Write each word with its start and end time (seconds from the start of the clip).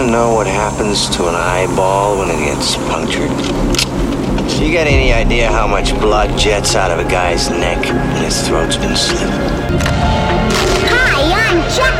want 0.00 0.08
to 0.08 0.12
know 0.12 0.34
what 0.34 0.46
happens 0.46 1.10
to 1.10 1.28
an 1.28 1.34
eyeball 1.34 2.18
when 2.18 2.30
it 2.30 2.38
gets 2.38 2.76
punctured? 2.88 3.30
You 4.58 4.72
got 4.72 4.86
any 4.86 5.12
idea 5.12 5.50
how 5.50 5.66
much 5.66 5.92
blood 6.00 6.38
jets 6.38 6.74
out 6.74 6.90
of 6.90 7.04
a 7.04 7.10
guy's 7.10 7.50
neck 7.50 7.84
when 7.84 8.24
his 8.24 8.48
throat's 8.48 8.78
been 8.78 8.96
slit? 8.96 9.28
Hi, 10.88 11.50
I'm 11.50 11.60
Chucky. 11.76 11.99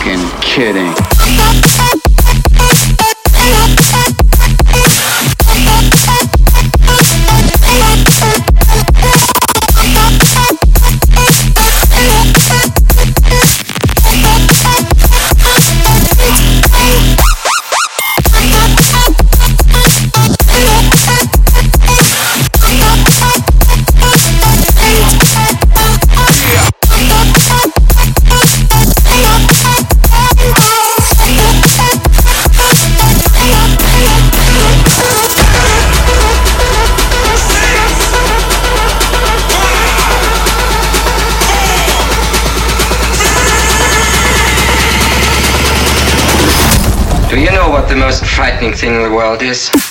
Fucking 0.00 0.40
kidding. 0.40 2.09
Most 48.10 48.26
frightening 48.26 48.72
thing 48.72 48.96
in 48.96 49.02
the 49.04 49.10
world 49.10 49.40
is? 49.40 49.89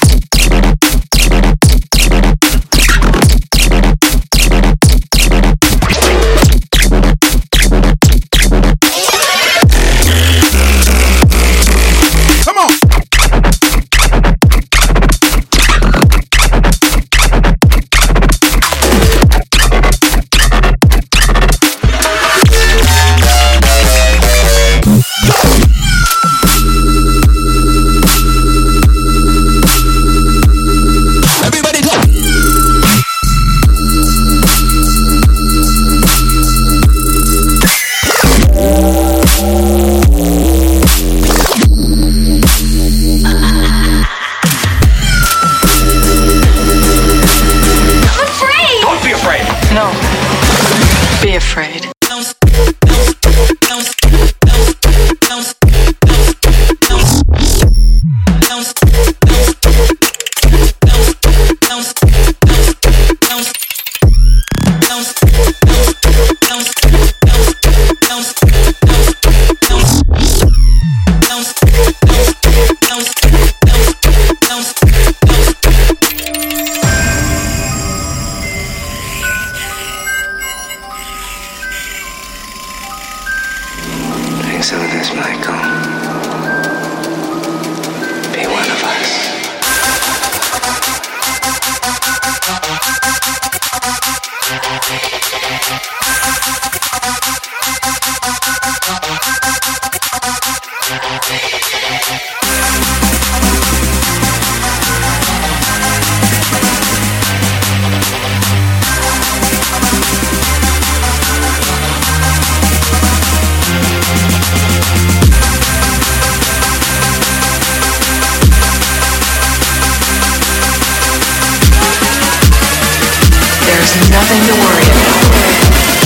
You're 124.29 124.37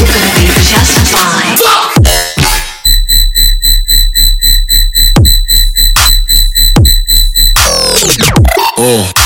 gonna 0.07 0.31
be 0.39 0.47
just 0.63 1.11
fine. 1.11 1.57
Oh. 8.77 9.22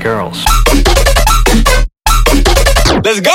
girls. 0.00 0.44
Let's 3.02 3.20
go! 3.20 3.32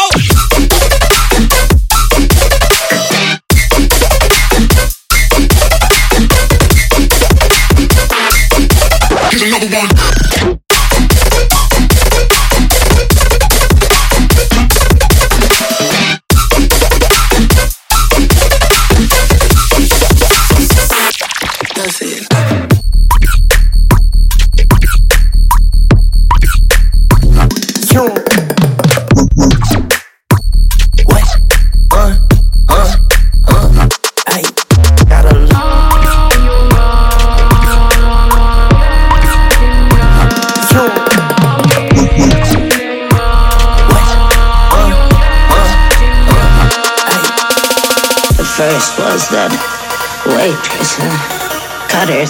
Cause 9.29 9.41
you 9.41 9.51
one. 9.77 9.86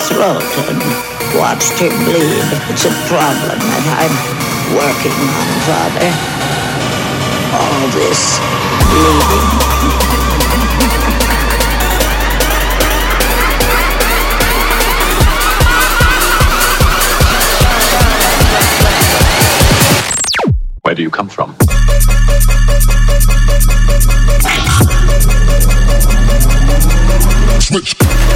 throat 0.07 0.41
and 0.69 0.79
watched 1.37 1.73
him 1.73 1.91
bleed. 2.05 2.47
It's 2.71 2.85
a 2.85 2.93
problem 3.11 3.59
that 3.59 3.83
I'm 3.99 4.15
working 4.71 5.11
on, 5.11 5.47
Father. 5.67 6.07
All 7.51 7.87
this 7.91 8.39
bleeding. 8.87 9.47
Where 20.83 20.95
do 20.95 21.01
you 21.01 21.09
come 21.09 21.27
from? 21.27 21.53
Switch. 27.59 28.26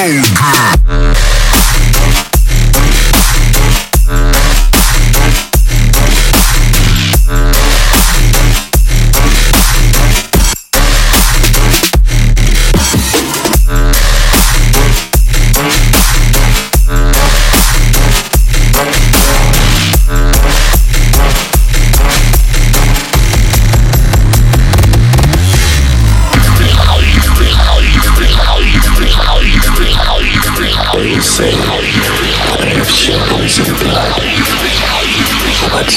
so 0.00 0.06
good. 0.86 1.29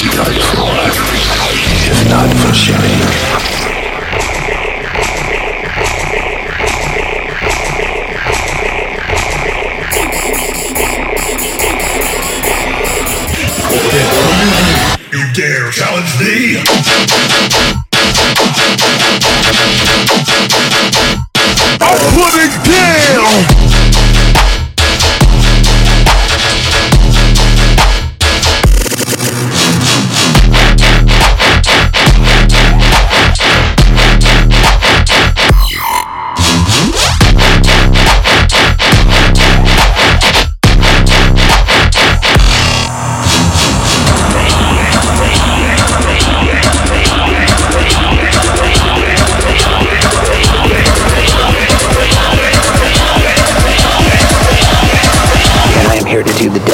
Peter 0.04 0.33
to 56.38 56.50
the 56.50 56.58
death. 56.60 56.73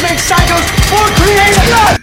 Make 0.00 0.18
psychos 0.18 0.64
for 0.88 1.04
creative! 1.22 2.01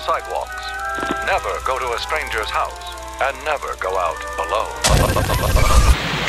sidewalks. 0.00 0.64
Never 1.26 1.52
go 1.64 1.78
to 1.78 1.92
a 1.94 1.98
stranger's 1.98 2.50
house 2.50 2.94
and 3.22 3.36
never 3.44 3.76
go 3.80 3.96
out 3.98 4.20
alone. 4.48 5.09